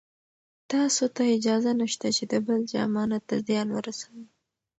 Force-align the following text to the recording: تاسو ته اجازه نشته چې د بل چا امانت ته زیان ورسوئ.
تاسو 0.71 1.03
ته 1.15 1.21
اجازه 1.37 1.71
نشته 1.81 2.07
چې 2.15 2.23
د 2.31 2.33
بل 2.45 2.59
چا 2.69 2.77
امانت 2.87 3.23
ته 3.29 3.35
زیان 3.47 3.67
ورسوئ. 3.71 4.25